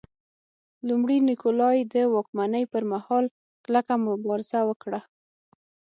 لومړي 0.87 1.17
نیکولای 1.29 1.77
د 1.93 1.95
واکمنۍ 2.13 2.63
پرمهال 2.73 3.25
کلکه 3.65 3.93
مبارزه 4.07 4.59
وکړه. 4.69 4.99